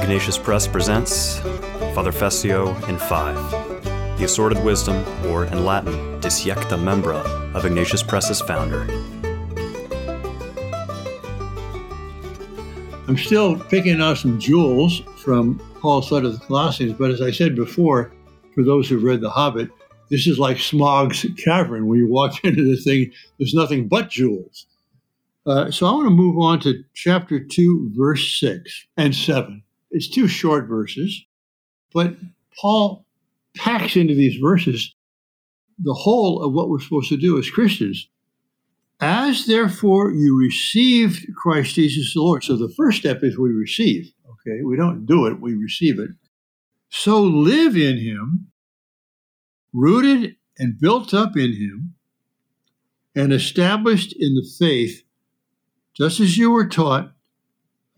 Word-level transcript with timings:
Ignatius 0.00 0.38
Press 0.38 0.66
presents 0.68 1.40
Father 1.92 2.12
Fessio 2.12 2.68
in 2.88 2.96
Five, 2.96 3.36
the 4.16 4.24
assorted 4.24 4.62
wisdom, 4.64 5.04
or 5.26 5.44
in 5.44 5.64
Latin, 5.64 6.20
Disjecta 6.20 6.78
Membra, 6.78 7.22
of 7.54 7.66
Ignatius 7.66 8.04
Press's 8.04 8.40
founder. 8.40 8.82
I'm 13.08 13.18
still 13.18 13.58
picking 13.58 14.00
out 14.00 14.18
some 14.18 14.38
jewels 14.38 15.00
from 15.16 15.58
Paul's 15.80 16.12
letter 16.12 16.30
to 16.30 16.32
the 16.32 16.46
Colossians, 16.46 16.92
but 16.92 17.10
as 17.10 17.20
I 17.20 17.32
said 17.32 17.56
before, 17.56 18.12
for 18.54 18.62
those 18.62 18.88
who've 18.88 19.02
read 19.02 19.20
The 19.20 19.30
Hobbit, 19.30 19.68
this 20.10 20.26
is 20.28 20.38
like 20.38 20.58
Smaug's 20.58 21.26
cavern. 21.44 21.86
When 21.86 21.98
you 21.98 22.08
walk 22.08 22.32
into 22.44 22.64
this 22.64 22.84
thing, 22.84 23.10
there's 23.38 23.52
nothing 23.52 23.88
but 23.88 24.10
jewels. 24.10 24.66
Uh, 25.44 25.70
so 25.70 25.86
I 25.86 25.92
want 25.92 26.06
to 26.06 26.14
move 26.14 26.38
on 26.38 26.60
to 26.60 26.84
chapter 26.94 27.40
2, 27.40 27.92
verse 27.94 28.38
6 28.38 28.86
and 28.96 29.14
7. 29.14 29.62
It's 29.90 30.08
two 30.08 30.28
short 30.28 30.68
verses, 30.68 31.24
but 31.92 32.16
Paul 32.60 33.06
packs 33.56 33.96
into 33.96 34.14
these 34.14 34.36
verses 34.40 34.94
the 35.78 35.94
whole 35.94 36.42
of 36.42 36.52
what 36.52 36.68
we're 36.68 36.80
supposed 36.80 37.08
to 37.08 37.16
do 37.16 37.38
as 37.38 37.50
Christians. 37.50 38.08
As 39.00 39.46
therefore 39.46 40.10
you 40.12 40.38
received 40.38 41.26
Christ 41.36 41.76
Jesus 41.76 42.14
the 42.14 42.20
Lord. 42.20 42.42
So 42.42 42.56
the 42.56 42.72
first 42.76 42.98
step 42.98 43.22
is 43.22 43.38
we 43.38 43.50
receive. 43.50 44.12
Okay, 44.28 44.62
we 44.64 44.76
don't 44.76 45.06
do 45.06 45.26
it, 45.26 45.40
we 45.40 45.54
receive 45.54 45.98
it. 46.00 46.10
So 46.90 47.22
live 47.22 47.76
in 47.76 47.98
him, 47.98 48.48
rooted 49.72 50.36
and 50.58 50.80
built 50.80 51.14
up 51.14 51.36
in 51.36 51.52
him, 51.52 51.94
and 53.14 53.32
established 53.32 54.14
in 54.18 54.34
the 54.34 54.48
faith, 54.58 55.02
just 55.96 56.18
as 56.18 56.38
you 56.38 56.50
were 56.50 56.66
taught, 56.66 57.12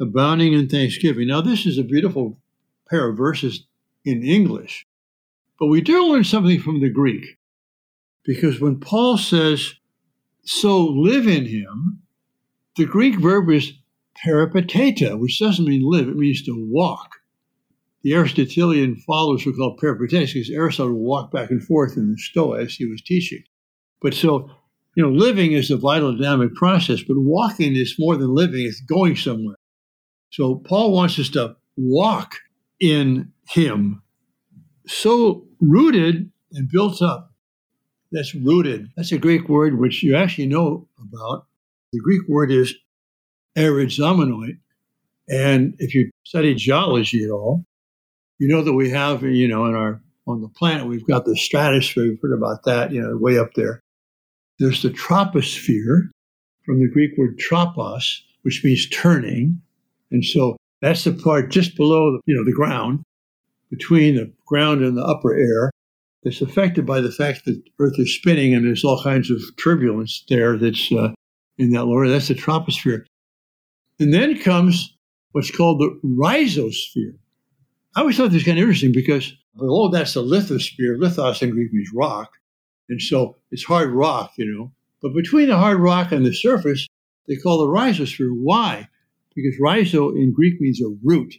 abounding 0.00 0.52
in 0.54 0.68
thanksgiving. 0.68 1.28
Now, 1.28 1.40
this 1.40 1.66
is 1.66 1.78
a 1.78 1.84
beautiful 1.84 2.38
pair 2.88 3.08
of 3.08 3.16
verses 3.16 3.66
in 4.04 4.22
English, 4.22 4.86
but 5.58 5.66
we 5.66 5.80
do 5.80 6.04
learn 6.06 6.24
something 6.24 6.60
from 6.60 6.80
the 6.80 6.88
Greek. 6.88 7.36
Because 8.24 8.60
when 8.60 8.80
Paul 8.80 9.18
says, 9.18 9.74
so 10.44 10.84
live 10.84 11.26
in 11.26 11.46
him, 11.46 12.02
the 12.76 12.86
Greek 12.86 13.18
verb 13.20 13.50
is 13.50 13.72
peripateta, 14.24 15.18
which 15.18 15.38
doesn't 15.38 15.66
mean 15.66 15.82
live, 15.84 16.08
it 16.08 16.16
means 16.16 16.42
to 16.44 16.68
walk. 16.70 17.10
The 18.02 18.14
Aristotelian 18.14 18.96
followers 18.96 19.44
were 19.44 19.52
called 19.52 19.78
peripatetes 19.78 20.32
because 20.32 20.50
Aristotle 20.50 20.94
walked 20.94 21.32
back 21.32 21.50
and 21.50 21.62
forth 21.62 21.96
in 21.96 22.10
the 22.10 22.18
Stoa 22.18 22.62
as 22.62 22.74
he 22.74 22.86
was 22.86 23.02
teaching. 23.02 23.42
But 24.00 24.14
so, 24.14 24.50
you 24.94 25.02
know, 25.02 25.10
living 25.10 25.52
is 25.52 25.70
a 25.70 25.76
vital 25.76 26.16
dynamic 26.16 26.54
process, 26.54 27.02
but 27.02 27.18
walking 27.18 27.76
is 27.76 27.96
more 27.98 28.16
than 28.16 28.34
living, 28.34 28.64
it's 28.64 28.80
going 28.80 29.16
somewhere. 29.16 29.56
So 30.30 30.56
Paul 30.56 30.92
wants 30.92 31.18
us 31.18 31.28
to 31.30 31.56
walk 31.76 32.36
in 32.80 33.32
him, 33.48 34.02
so 34.86 35.46
rooted 35.60 36.30
and 36.52 36.68
built 36.68 37.02
up. 37.02 37.32
That's 38.12 38.34
rooted. 38.34 38.90
That's 38.96 39.12
a 39.12 39.18
Greek 39.18 39.48
word 39.48 39.78
which 39.78 40.02
you 40.02 40.16
actually 40.16 40.46
know 40.46 40.88
about. 40.98 41.46
The 41.92 42.00
Greek 42.00 42.22
word 42.28 42.50
is 42.50 42.74
erizomenoi. 43.56 44.58
And 45.28 45.74
if 45.78 45.94
you 45.94 46.10
study 46.24 46.54
geology 46.54 47.24
at 47.24 47.30
all, 47.30 47.64
you 48.38 48.48
know 48.48 48.62
that 48.62 48.72
we 48.72 48.90
have, 48.90 49.22
you 49.22 49.46
know, 49.46 49.66
in 49.66 49.74
our 49.74 50.00
on 50.26 50.40
the 50.40 50.48
planet, 50.48 50.86
we've 50.86 51.06
got 51.06 51.24
the 51.24 51.36
stratosphere. 51.36 52.04
We've 52.04 52.18
heard 52.22 52.36
about 52.36 52.64
that, 52.64 52.92
you 52.92 53.00
know, 53.00 53.16
way 53.16 53.38
up 53.38 53.54
there. 53.54 53.82
There's 54.58 54.82
the 54.82 54.90
troposphere, 54.90 56.10
from 56.64 56.80
the 56.80 56.88
Greek 56.88 57.16
word 57.16 57.38
tropos, 57.38 58.22
which 58.42 58.62
means 58.62 58.88
turning. 58.90 59.60
And 60.10 60.24
so 60.24 60.56
that's 60.80 61.04
the 61.04 61.12
part 61.12 61.50
just 61.50 61.76
below, 61.76 62.12
the, 62.12 62.20
you 62.26 62.34
know, 62.34 62.44
the 62.44 62.52
ground, 62.52 63.02
between 63.70 64.16
the 64.16 64.32
ground 64.46 64.82
and 64.82 64.96
the 64.96 65.04
upper 65.04 65.34
air. 65.34 65.70
That's 66.22 66.42
affected 66.42 66.84
by 66.84 67.00
the 67.00 67.10
fact 67.10 67.46
that 67.46 67.62
Earth 67.78 67.98
is 67.98 68.14
spinning 68.14 68.54
and 68.54 68.66
there's 68.66 68.84
all 68.84 69.02
kinds 69.02 69.30
of 69.30 69.40
turbulence 69.56 70.22
there 70.28 70.58
that's 70.58 70.92
uh, 70.92 71.14
in 71.56 71.70
that 71.70 71.86
lower. 71.86 72.08
That's 72.08 72.28
the 72.28 72.34
troposphere. 72.34 73.04
And 73.98 74.12
then 74.12 74.38
comes 74.38 74.94
what's 75.32 75.50
called 75.50 75.80
the 75.80 75.98
rhizosphere. 76.04 77.16
I 77.96 78.00
always 78.00 78.16
thought 78.16 78.26
this 78.26 78.34
was 78.34 78.44
kind 78.44 78.58
of 78.58 78.62
interesting 78.62 78.92
because 78.92 79.32
below 79.56 79.88
that's 79.88 80.14
the 80.14 80.22
lithosphere. 80.22 80.98
Lithos 80.98 81.42
in 81.42 81.50
Greek 81.50 81.72
means 81.72 81.90
rock. 81.94 82.32
And 82.88 83.00
so 83.00 83.36
it's 83.50 83.64
hard 83.64 83.90
rock, 83.90 84.32
you 84.36 84.44
know. 84.44 84.72
But 85.00 85.14
between 85.14 85.48
the 85.48 85.56
hard 85.56 85.80
rock 85.80 86.12
and 86.12 86.26
the 86.26 86.34
surface, 86.34 86.86
they 87.28 87.36
call 87.36 87.58
the 87.58 87.72
rhizosphere. 87.72 88.30
Why? 88.32 88.88
Because 89.34 89.54
rhizo 89.60 90.10
in 90.10 90.32
Greek 90.32 90.60
means 90.60 90.80
a 90.80 90.94
root. 91.02 91.34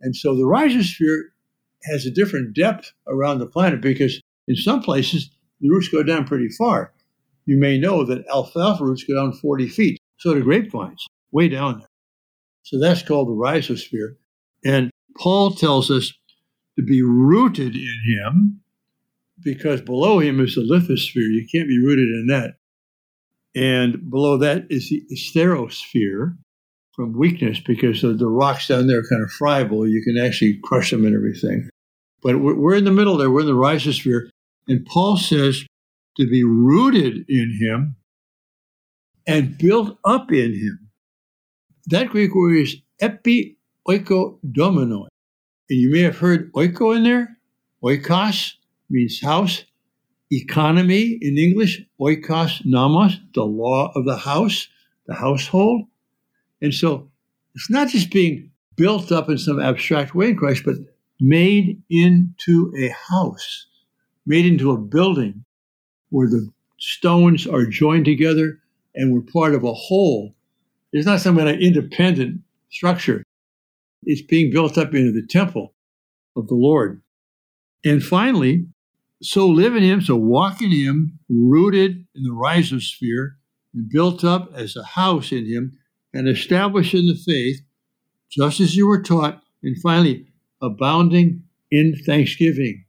And 0.00 0.14
so 0.14 0.34
the 0.34 0.42
rhizosphere 0.42 1.22
has 1.84 2.06
a 2.06 2.10
different 2.10 2.54
depth 2.54 2.92
around 3.06 3.38
the 3.38 3.46
planet 3.46 3.80
because 3.80 4.20
in 4.48 4.56
some 4.56 4.82
places 4.82 5.30
the 5.60 5.70
roots 5.70 5.88
go 5.88 6.02
down 6.02 6.26
pretty 6.26 6.48
far. 6.48 6.92
You 7.46 7.56
may 7.56 7.78
know 7.78 8.04
that 8.04 8.26
alfalfa 8.28 8.84
roots 8.84 9.04
go 9.04 9.14
down 9.14 9.32
40 9.32 9.68
feet. 9.68 9.98
So 10.18 10.34
do 10.34 10.42
grapevines, 10.42 11.04
way 11.32 11.48
down 11.48 11.78
there. 11.78 11.88
So 12.62 12.78
that's 12.78 13.02
called 13.02 13.28
the 13.28 13.32
rhizosphere. 13.32 14.14
And 14.64 14.90
Paul 15.18 15.52
tells 15.52 15.90
us 15.90 16.12
to 16.76 16.84
be 16.84 17.02
rooted 17.02 17.74
in 17.74 18.00
him 18.06 18.60
because 19.42 19.80
below 19.80 20.20
him 20.20 20.40
is 20.40 20.54
the 20.54 20.62
lithosphere. 20.62 21.32
You 21.32 21.46
can't 21.50 21.68
be 21.68 21.84
rooted 21.84 22.08
in 22.08 22.26
that. 22.28 22.54
And 23.54 24.10
below 24.10 24.38
that 24.38 24.66
is 24.70 24.88
the 24.88 25.04
stereosphere 25.14 26.36
from 26.92 27.16
weakness 27.16 27.58
because 27.60 28.02
the, 28.02 28.12
the 28.12 28.26
rocks 28.26 28.68
down 28.68 28.86
there 28.86 28.98
are 28.98 29.08
kind 29.08 29.22
of 29.22 29.30
friable. 29.30 29.86
You 29.86 30.02
can 30.02 30.18
actually 30.18 30.60
crush 30.62 30.90
them 30.90 31.04
and 31.04 31.14
everything. 31.14 31.68
But 32.22 32.40
we're, 32.40 32.54
we're 32.54 32.76
in 32.76 32.84
the 32.84 32.92
middle 32.92 33.16
there. 33.16 33.30
We're 33.30 33.40
in 33.40 33.46
the 33.46 33.52
rhizosphere. 33.52 34.28
And 34.68 34.86
Paul 34.86 35.16
says 35.16 35.64
to 36.16 36.28
be 36.28 36.44
rooted 36.44 37.24
in 37.28 37.58
him 37.58 37.96
and 39.26 39.56
built 39.58 39.98
up 40.04 40.30
in 40.30 40.52
him. 40.52 40.90
That 41.86 42.10
Greek 42.10 42.34
word 42.34 42.56
is 42.56 42.76
epi 43.00 43.56
oikodomenoi. 43.88 45.08
And 45.70 45.78
you 45.78 45.90
may 45.90 46.00
have 46.00 46.18
heard 46.18 46.52
oiko 46.52 46.96
in 46.96 47.04
there. 47.04 47.36
Oikos 47.82 48.54
means 48.90 49.20
house. 49.20 49.64
Economy 50.30 51.18
in 51.20 51.36
English, 51.36 51.82
oikos 52.00 52.64
nomos, 52.64 53.18
the 53.34 53.44
law 53.44 53.92
of 53.94 54.06
the 54.06 54.16
house, 54.16 54.68
the 55.06 55.14
household. 55.14 55.86
And 56.62 56.72
so 56.72 57.10
it's 57.54 57.68
not 57.68 57.88
just 57.88 58.10
being 58.10 58.50
built 58.76 59.12
up 59.12 59.28
in 59.28 59.36
some 59.36 59.60
abstract 59.60 60.14
way 60.14 60.30
in 60.30 60.36
Christ, 60.36 60.62
but 60.64 60.76
made 61.20 61.82
into 61.90 62.72
a 62.78 62.88
house, 62.88 63.66
made 64.24 64.46
into 64.46 64.70
a 64.70 64.78
building 64.78 65.44
where 66.08 66.28
the 66.28 66.48
stones 66.78 67.46
are 67.46 67.66
joined 67.66 68.04
together 68.04 68.58
and 68.94 69.12
we're 69.12 69.20
part 69.20 69.54
of 69.54 69.64
a 69.64 69.74
whole. 69.74 70.34
It's 70.92 71.06
not 71.06 71.20
some 71.20 71.36
kind 71.36 71.48
of 71.48 71.60
independent 71.60 72.40
structure. 72.70 73.24
It's 74.04 74.22
being 74.22 74.50
built 74.52 74.78
up 74.78 74.94
into 74.94 75.12
the 75.12 75.26
temple 75.26 75.74
of 76.36 76.48
the 76.48 76.54
Lord. 76.54 77.02
And 77.84 78.02
finally, 78.02 78.66
so 79.22 79.46
live 79.46 79.76
in 79.76 79.82
Him, 79.82 80.00
so 80.00 80.16
walk 80.16 80.60
in 80.60 80.70
Him, 80.70 81.18
rooted 81.28 82.06
in 82.14 82.22
the 82.24 82.30
rhizosphere, 82.30 83.34
and 83.74 83.88
built 83.88 84.24
up 84.24 84.52
as 84.54 84.76
a 84.76 84.82
house 84.82 85.32
in 85.32 85.46
Him, 85.46 85.78
and 86.14 86.28
established 86.28 86.94
in 86.94 87.06
the 87.06 87.14
faith, 87.14 87.60
just 88.30 88.60
as 88.60 88.76
you 88.76 88.86
were 88.86 89.02
taught, 89.02 89.42
and 89.62 89.80
finally, 89.80 90.26
abounding 90.60 91.42
in 91.70 91.96
thanksgiving 92.04 92.84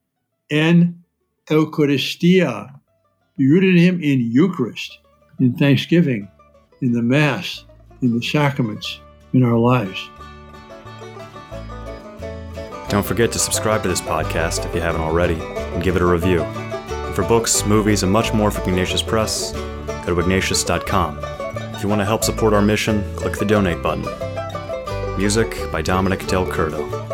and 0.52 1.04
Eucharistia. 1.50 2.80
Be 3.38 3.50
rooted 3.50 3.76
Him 3.76 4.02
in 4.02 4.20
Eucharist, 4.22 5.00
in 5.40 5.56
thanksgiving, 5.56 6.30
in 6.82 6.92
the 6.92 7.02
Mass, 7.02 7.66
in 8.02 8.18
the 8.18 8.24
sacraments, 8.24 9.00
in 9.34 9.44
our 9.44 9.58
lives. 9.58 10.10
Don't 12.90 13.06
forget 13.06 13.32
to 13.32 13.40
subscribe 13.40 13.82
to 13.84 13.90
this 13.90 14.02
podcast 14.02 14.66
if 14.66 14.76
you 14.76 14.82
haven't 14.82 15.02
already, 15.02 15.40
and 15.42 15.84
give 15.84 15.96
it 15.96 16.02
a 16.02 16.06
review. 16.06 16.42
And 16.44 17.16
for 17.16 17.24
books, 17.28 17.66
movies, 17.66 18.04
and 18.04 18.12
much 18.12 18.34
more 18.34 18.52
from 18.52 18.70
Ignatius 18.70 19.02
Press, 19.02 19.52
go 20.06 20.14
to 20.14 20.20
ignatius.com. 20.20 21.43
If 21.84 21.88
you 21.88 21.90
want 21.90 22.00
to 22.00 22.06
help 22.06 22.24
support 22.24 22.54
our 22.54 22.62
mission, 22.62 23.04
click 23.18 23.38
the 23.38 23.44
donate 23.44 23.84
button. 23.84 24.06
Music 25.18 25.70
by 25.70 25.82
Dominic 25.82 26.26
Del 26.28 26.46
Curto. 26.46 27.13